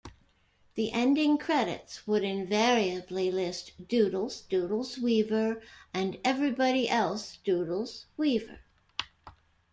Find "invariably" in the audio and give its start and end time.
2.23-3.29